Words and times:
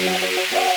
Gracias. 0.00 0.67